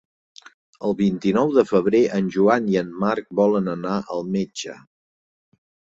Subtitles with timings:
[0.87, 4.79] El vint-i-nou de febrer en Joan i en Marc volen anar al metge.